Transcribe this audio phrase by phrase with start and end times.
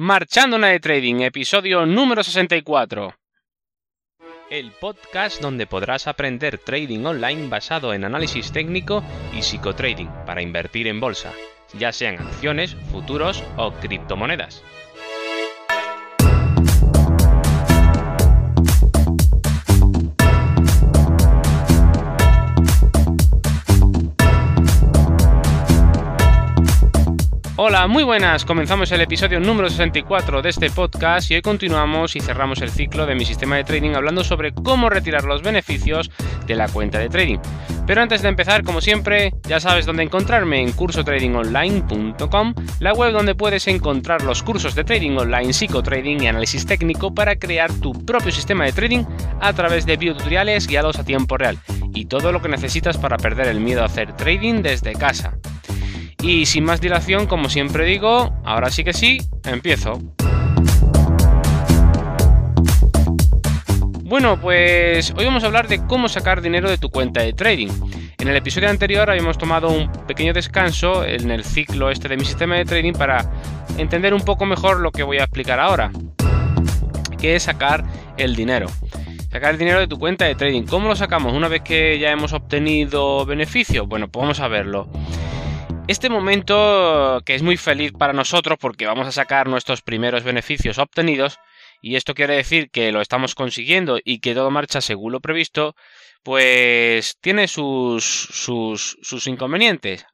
[0.00, 3.16] Marchando una de Trading, episodio número 64.
[4.48, 9.02] El podcast donde podrás aprender trading online basado en análisis técnico
[9.36, 11.32] y psicotrading para invertir en bolsa,
[11.76, 14.62] ya sean acciones, futuros o criptomonedas.
[27.68, 28.46] Hola, muy buenas.
[28.46, 33.04] Comenzamos el episodio número 64 de este podcast y hoy continuamos y cerramos el ciclo
[33.04, 36.10] de mi sistema de trading hablando sobre cómo retirar los beneficios
[36.46, 37.36] de la cuenta de trading.
[37.86, 43.34] Pero antes de empezar, como siempre, ya sabes dónde encontrarme en cursotradingonline.com, la web donde
[43.34, 48.32] puedes encontrar los cursos de trading online, psicotrading y análisis técnico para crear tu propio
[48.32, 49.04] sistema de trading
[49.42, 51.58] a través de videotutoriales guiados a tiempo real
[51.92, 55.34] y todo lo que necesitas para perder el miedo a hacer trading desde casa.
[56.22, 60.00] Y sin más dilación, como siempre digo, ahora sí que sí, empiezo.
[64.02, 67.68] Bueno, pues hoy vamos a hablar de cómo sacar dinero de tu cuenta de trading.
[68.18, 72.24] En el episodio anterior habíamos tomado un pequeño descanso en el ciclo este de mi
[72.24, 73.30] sistema de trading para
[73.76, 75.92] entender un poco mejor lo que voy a explicar ahora,
[77.20, 77.84] que es sacar
[78.16, 78.66] el dinero.
[79.30, 80.62] Sacar el dinero de tu cuenta de trading.
[80.62, 83.86] ¿Cómo lo sacamos una vez que ya hemos obtenido beneficio?
[83.86, 84.88] Bueno, pues vamos a verlo.
[85.88, 90.76] Este momento que es muy feliz para nosotros porque vamos a sacar nuestros primeros beneficios
[90.76, 91.38] obtenidos
[91.80, 95.74] y esto quiere decir que lo estamos consiguiendo y que todo marcha según lo previsto,
[96.22, 100.04] pues tiene sus, sus, sus inconvenientes.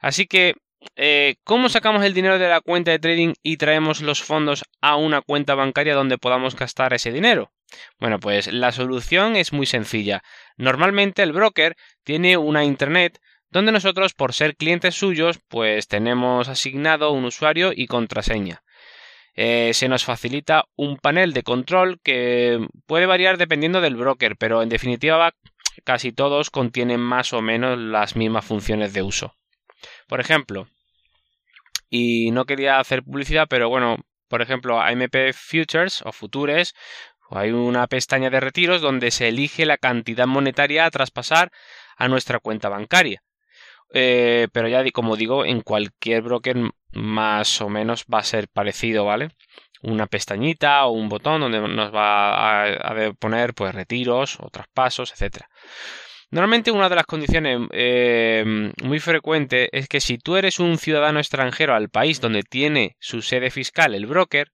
[0.00, 0.54] Así que,
[0.96, 4.96] eh, ¿cómo sacamos el dinero de la cuenta de trading y traemos los fondos a
[4.96, 7.52] una cuenta bancaria donde podamos gastar ese dinero?
[8.00, 10.24] Bueno, pues la solución es muy sencilla.
[10.56, 13.20] Normalmente el broker tiene una internet
[13.54, 18.64] donde nosotros por ser clientes suyos pues tenemos asignado un usuario y contraseña.
[19.36, 24.60] Eh, se nos facilita un panel de control que puede variar dependiendo del broker, pero
[24.60, 25.34] en definitiva
[25.84, 29.36] casi todos contienen más o menos las mismas funciones de uso.
[30.08, 30.66] Por ejemplo,
[31.88, 33.98] y no quería hacer publicidad, pero bueno,
[34.28, 36.74] por ejemplo, AMP Futures o Futures,
[37.30, 41.52] hay una pestaña de retiros donde se elige la cantidad monetaria a traspasar
[41.96, 43.22] a nuestra cuenta bancaria.
[43.96, 46.56] Eh, pero ya como digo, en cualquier broker
[46.92, 49.28] más o menos va a ser parecido, ¿vale?
[49.82, 55.48] Una pestañita o un botón donde nos va a, poner pues retiros o traspasos, etcétera.
[56.30, 61.20] Normalmente una de las condiciones eh, muy frecuentes es que si tú eres un ciudadano
[61.20, 64.50] extranjero al país donde tiene su sede fiscal el broker,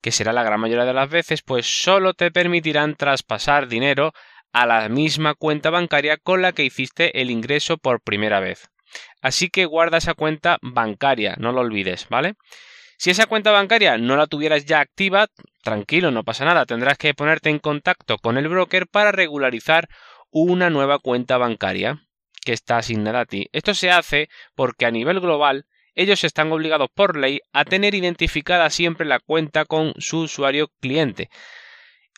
[0.00, 4.12] que será la gran mayoría de las veces, pues solo te permitirán traspasar dinero
[4.54, 8.70] a la misma cuenta bancaria con la que hiciste el ingreso por primera vez.
[9.20, 12.34] Así que guarda esa cuenta bancaria, no lo olvides, ¿vale?
[12.96, 15.26] Si esa cuenta bancaria no la tuvieras ya activa,
[15.64, 19.88] tranquilo, no pasa nada, tendrás que ponerte en contacto con el broker para regularizar
[20.30, 22.06] una nueva cuenta bancaria
[22.44, 23.48] que está asignada a ti.
[23.52, 25.66] Esto se hace porque a nivel global
[25.96, 31.28] ellos están obligados por ley a tener identificada siempre la cuenta con su usuario cliente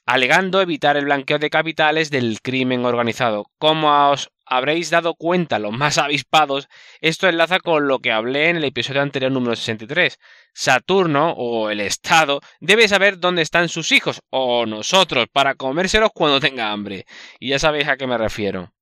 [0.06, 3.50] alegando evitar el blanqueo de capitales del crimen organizado.
[3.58, 6.68] Como os habréis dado cuenta los más avispados,
[7.00, 10.18] esto enlaza con lo que hablé en el episodio anterior número 63.
[10.54, 16.38] Saturno, o el Estado, debe saber dónde están sus hijos, o nosotros, para comérselos cuando
[16.38, 17.04] tenga hambre.
[17.40, 18.72] Y ya sabéis a qué me refiero.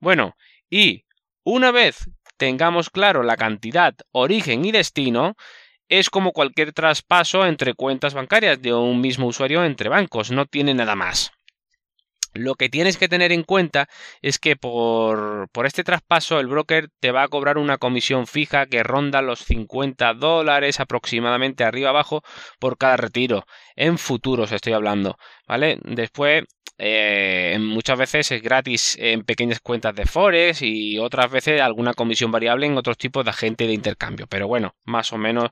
[0.00, 0.36] Bueno,
[0.68, 1.04] y
[1.44, 5.36] una vez tengamos claro la cantidad, origen y destino,
[5.92, 10.72] es como cualquier traspaso entre cuentas bancarias de un mismo usuario entre bancos, no tiene
[10.72, 11.32] nada más.
[12.32, 13.90] Lo que tienes que tener en cuenta
[14.22, 18.64] es que por, por, este traspaso el broker te va a cobrar una comisión fija
[18.64, 22.22] que ronda los 50 dólares aproximadamente arriba abajo
[22.58, 23.44] por cada retiro.
[23.76, 25.78] En futuros estoy hablando, ¿vale?
[25.82, 26.44] Después
[26.78, 32.30] eh, muchas veces es gratis en pequeñas cuentas de Forex y otras veces alguna comisión
[32.30, 34.26] variable en otros tipos de agente de intercambio.
[34.26, 35.50] Pero bueno, más o menos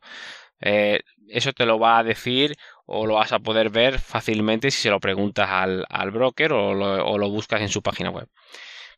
[0.61, 4.83] eh, eso te lo va a decir o lo vas a poder ver fácilmente si
[4.83, 8.29] se lo preguntas al, broker o lo, o lo, buscas en su página web.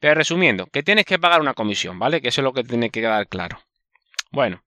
[0.01, 2.21] Pero resumiendo, que tienes que pagar una comisión, ¿vale?
[2.21, 3.61] Que eso es lo que tiene que quedar claro.
[4.31, 4.65] Bueno,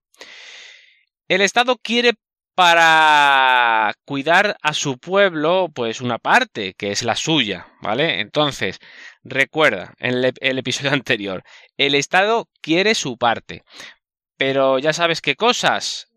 [1.28, 2.14] el Estado quiere
[2.56, 8.20] para cuidar a su pueblo, pues una parte, que es la suya, ¿vale?
[8.20, 8.78] Entonces,
[9.24, 11.44] recuerda, en el, episodio anterior,
[11.76, 13.62] el Estado quiere su parte,
[14.38, 16.08] pero ya sabes qué cosas,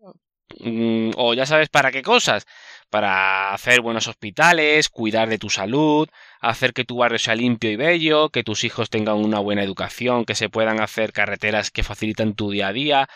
[0.60, 2.46] mm, o ya sabes para qué cosas,
[2.90, 6.08] para hacer buenos hospitales, cuidar de tu salud,
[6.40, 10.24] hacer que tu barrio sea limpio y bello, que tus hijos tengan una buena educación,
[10.24, 13.08] que se puedan hacer carreteras que facilitan tu día a día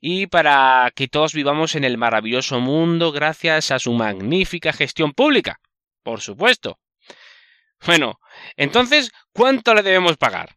[0.00, 5.60] y para que todos vivamos en el maravilloso mundo gracias a su magnífica gestión pública.
[6.02, 6.78] Por supuesto.
[7.86, 8.20] Bueno,
[8.56, 10.56] entonces, ¿cuánto le debemos pagar?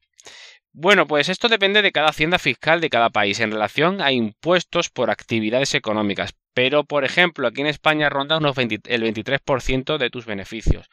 [0.76, 4.90] Bueno, pues esto depende de cada hacienda fiscal de cada país en relación a impuestos
[4.90, 10.90] por actividades económicas, pero por ejemplo aquí en España ronda el 23% de tus beneficios,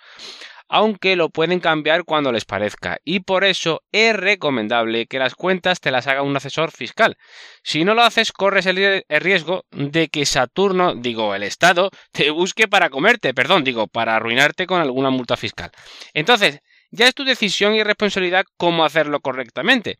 [0.69, 5.81] aunque lo pueden cambiar cuando les parezca, y por eso es recomendable que las cuentas
[5.81, 7.17] te las haga un asesor fiscal.
[7.63, 12.69] Si no lo haces, corres el riesgo de que Saturno, digo el Estado, te busque
[12.69, 15.71] para comerte, perdón, digo, para arruinarte con alguna multa fiscal.
[16.13, 19.99] Entonces, ya es tu decisión y responsabilidad cómo hacerlo correctamente.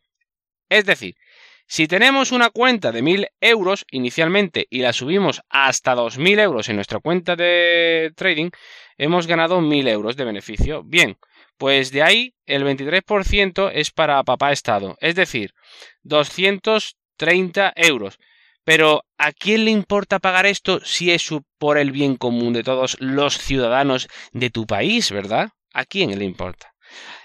[0.69, 1.15] Es decir,
[1.67, 6.75] si tenemos una cuenta de 1000 euros inicialmente y la subimos hasta 2000 euros en
[6.75, 8.49] nuestra cuenta de trading,
[8.97, 10.83] hemos ganado 1000 euros de beneficio.
[10.83, 11.17] Bien,
[11.57, 15.53] pues de ahí el 23% es para papá Estado, es decir,
[16.03, 18.17] 230 euros.
[18.63, 22.97] Pero ¿a quién le importa pagar esto si es por el bien común de todos
[22.99, 25.51] los ciudadanos de tu país, verdad?
[25.73, 26.73] ¿A quién le importa?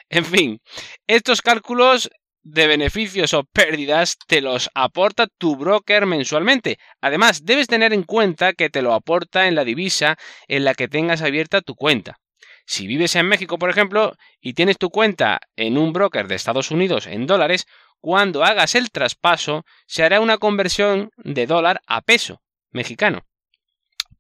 [0.08, 0.60] En fin,
[1.06, 2.10] estos cálculos
[2.42, 6.78] de beneficios o pérdidas te los aporta tu broker mensualmente.
[7.00, 10.16] Además, debes tener en cuenta que te lo aporta en la divisa
[10.46, 12.20] en la que tengas abierta tu cuenta.
[12.64, 16.70] Si vives en México, por ejemplo, y tienes tu cuenta en un broker de Estados
[16.70, 17.66] Unidos en dólares,
[18.00, 23.26] cuando hagas el traspaso se hará una conversión de dólar a peso mexicano.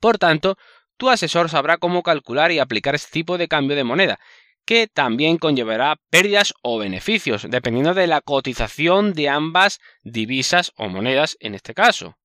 [0.00, 0.56] Por tanto,
[0.96, 4.18] tu asesor sabrá cómo calcular y aplicar este tipo de cambio de moneda,
[4.66, 11.36] que también conllevará pérdidas o beneficios, dependiendo de la cotización de ambas divisas o monedas
[11.40, 12.18] en este caso.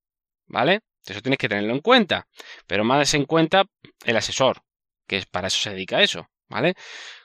[0.47, 0.81] ¿Vale?
[1.05, 2.27] Eso tienes que tenerlo en cuenta.
[2.67, 3.63] Pero más en cuenta
[4.03, 4.61] el asesor,
[5.07, 6.27] que para eso se dedica a eso.
[6.49, 6.73] ¿Vale?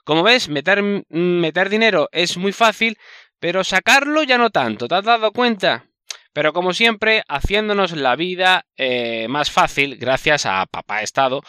[0.04, 2.96] Como ves, meter, meter dinero es muy fácil,
[3.40, 4.86] pero sacarlo ya no tanto.
[4.86, 5.86] ¿Te has dado cuenta?
[6.36, 11.42] Pero como siempre, haciéndonos la vida eh, más fácil gracias a Papá Estado,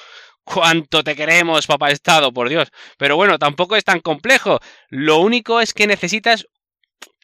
[0.54, 2.70] cuánto te queremos, papá Estado, por Dios.
[2.98, 4.60] Pero bueno, tampoco es tan complejo.
[4.90, 6.48] Lo único es que necesitas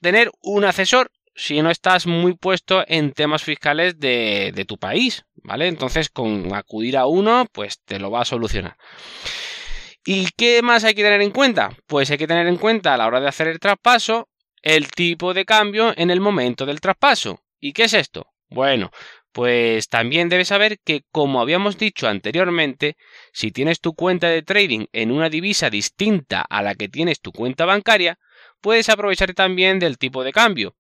[0.02, 5.26] tener un asesor si no estás muy puesto en temas fiscales de, de tu país,
[5.36, 5.68] ¿vale?
[5.68, 8.78] Entonces, con acudir a uno, pues te lo va a solucionar.
[10.06, 11.72] ¿Y qué más hay que tener en cuenta?
[11.88, 14.28] Pues hay que tener en cuenta a la hora de hacer el traspaso
[14.62, 17.42] el tipo de cambio en el momento del traspaso.
[17.60, 18.28] ¿Y qué es esto?
[18.50, 18.92] Bueno,
[19.34, 22.96] pues también debes saber que, como habíamos dicho anteriormente,
[23.34, 27.32] si tienes tu cuenta de trading en una divisa distinta a la que tienes tu
[27.32, 28.20] cuenta bancaria,
[28.62, 30.76] puedes aprovechar también del tipo de cambio.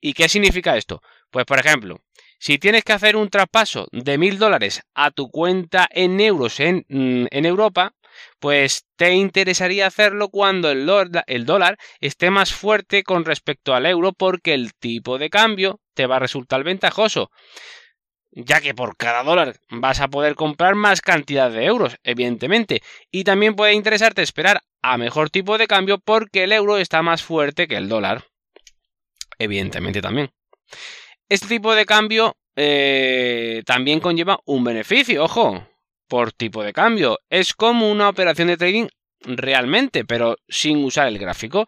[0.00, 1.02] ¿Y qué significa esto?
[1.30, 2.00] Pues por ejemplo,
[2.38, 6.86] si tienes que hacer un traspaso de mil dólares a tu cuenta en euros en,
[6.88, 7.94] mm, en Europa,
[8.38, 10.88] pues te interesaría hacerlo cuando el,
[11.26, 16.06] el dólar esté más fuerte con respecto al euro porque el tipo de cambio te
[16.06, 17.30] va a resultar ventajoso
[18.32, 22.82] ya que por cada dólar vas a poder comprar más cantidad de euros, evidentemente.
[23.10, 27.22] Y también puede interesarte esperar a mejor tipo de cambio porque el euro está más
[27.22, 28.24] fuerte que el dólar.
[29.38, 30.30] Evidentemente también.
[31.28, 35.66] Este tipo de cambio eh, también conlleva un beneficio, ojo,
[36.08, 37.18] por tipo de cambio.
[37.30, 38.88] Es como una operación de trading
[39.20, 41.66] realmente, pero sin usar el gráfico.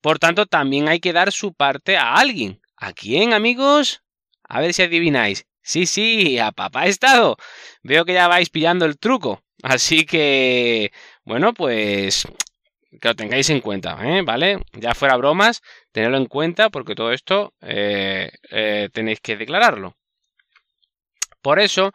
[0.00, 2.60] Por tanto, también hay que dar su parte a alguien.
[2.76, 4.02] ¿A quién, amigos?
[4.46, 5.46] A ver si adivináis.
[5.64, 7.36] Sí, sí, a papá estado.
[7.82, 9.42] Veo que ya vais pillando el truco.
[9.62, 10.92] Así que,
[11.24, 12.26] bueno, pues
[13.00, 14.22] que lo tengáis en cuenta, ¿eh?
[14.22, 14.58] ¿vale?
[14.74, 19.96] Ya fuera bromas, tenedlo en cuenta porque todo esto eh, eh, tenéis que declararlo.
[21.42, 21.92] Por eso,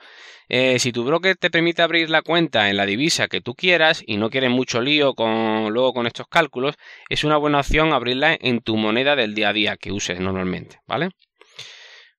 [0.50, 4.18] si tu broker te permite abrir la cuenta en la divisa que tú quieras y
[4.18, 6.76] no quieres mucho lío con, luego con estos cálculos,
[7.10, 10.82] es una buena opción abrirla en tu moneda del día a día que uses normalmente,
[10.86, 11.10] ¿vale?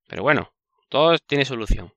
[0.08, 0.50] Pero bueno,
[0.90, 1.92] todo tiene solución.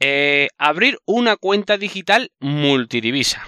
[0.00, 3.46] Eh, abrir una cuenta digital multidivisa.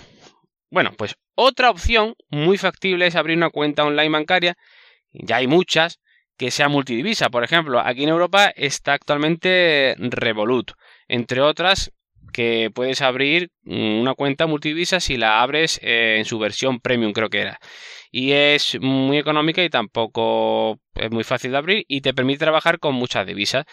[0.70, 4.56] Bueno, pues otra opción muy factible es abrir una cuenta online bancaria.
[5.12, 6.00] Ya hay muchas
[6.36, 7.30] que sea multidivisa.
[7.30, 10.72] Por ejemplo, aquí en Europa está actualmente Revolut.
[11.08, 11.92] Entre otras,
[12.32, 17.30] que puedes abrir una cuenta multidivisa si la abres eh, en su versión premium, creo
[17.30, 17.60] que era.
[18.10, 22.78] Y es muy económica y tampoco es muy fácil de abrir y te permite trabajar
[22.78, 23.64] con muchas divisas.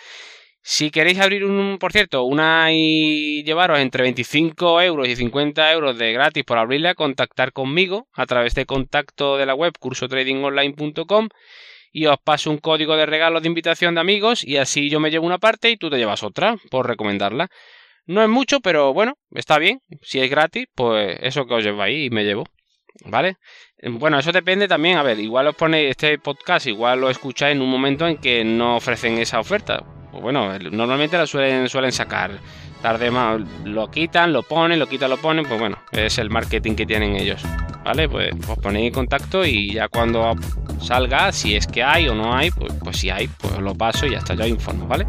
[0.61, 5.97] Si queréis abrir un, por cierto, una y llevaros entre 25 euros y 50 euros
[5.97, 11.29] de gratis por abrirla, contactar conmigo a través de contacto de la web cursotradingonline.com
[11.91, 15.11] y os paso un código de regalo de invitación de amigos y así yo me
[15.11, 17.49] llevo una parte y tú te llevas otra por recomendarla.
[18.05, 19.81] No es mucho, pero bueno, está bien.
[20.01, 22.45] Si es gratis, pues eso que os llevo ahí y me llevo.
[23.05, 23.37] ¿Vale?
[23.83, 24.97] Bueno, eso depende también.
[24.97, 28.43] A ver, igual os pone este podcast, igual lo escucháis en un momento en que
[28.43, 29.98] no ofrecen esa oferta.
[30.11, 32.31] Pues bueno, normalmente la suelen, suelen sacar.
[32.81, 35.45] Tarde más, lo quitan, lo ponen, lo quitan, lo ponen.
[35.45, 37.41] Pues bueno, es el marketing que tienen ellos.
[37.83, 38.09] ¿Vale?
[38.09, 40.35] Pues os ponéis en contacto y ya cuando
[40.81, 44.05] salga, si es que hay o no hay, pues, pues si hay, pues lo paso
[44.05, 45.05] y ya está, ya informo, ¿vale?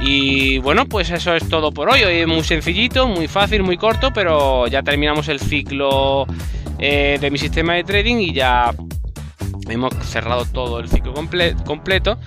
[0.00, 2.04] Y bueno, pues eso es todo por hoy.
[2.04, 6.26] Hoy es muy sencillito, muy fácil, muy corto, pero ya terminamos el ciclo
[6.78, 8.74] eh, de mi sistema de trading y ya
[9.68, 12.18] hemos cerrado todo el ciclo completo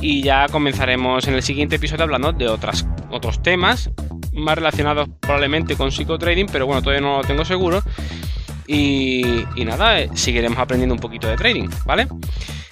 [0.00, 3.90] y ya comenzaremos en el siguiente episodio hablando de otras, otros temas
[4.32, 7.82] más relacionados probablemente con psicotrading, pero bueno, todavía no lo tengo seguro.
[8.66, 12.06] Y, nada, eh, seguiremos aprendiendo un poquito de trading, ¿vale?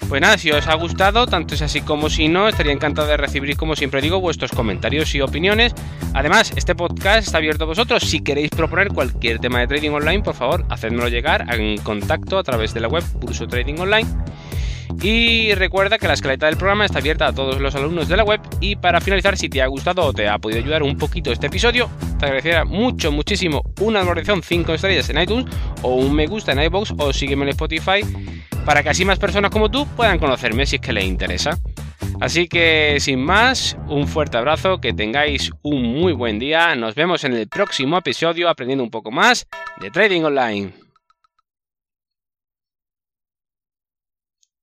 [0.07, 3.17] Pues nada, si os ha gustado, tanto es así como si no, estaría encantado de
[3.17, 5.73] recibir, como siempre digo, vuestros comentarios y opiniones.
[6.13, 8.03] Además, este podcast está abierto a vosotros.
[8.03, 12.43] Si queréis proponer cualquier tema de trading online, por favor, hacedmelo llegar en contacto a
[12.43, 14.07] través de la web Pulso Trading Online.
[15.01, 18.23] Y recuerda que la escaleta del programa está abierta a todos los alumnos de la
[18.23, 18.41] web.
[18.59, 21.47] Y para finalizar, si te ha gustado o te ha podido ayudar un poquito este
[21.47, 21.89] episodio,
[22.19, 25.45] te agradecería mucho, muchísimo una valoración 5 estrellas en iTunes
[25.83, 28.01] o un me gusta en iBox o sígueme en Spotify
[28.65, 31.57] para que así más personas como tú puedan conocerme si es que les interesa.
[32.19, 37.23] Así que sin más, un fuerte abrazo, que tengáis un muy buen día, nos vemos
[37.23, 39.47] en el próximo episodio aprendiendo un poco más
[39.79, 40.86] de Trading Online.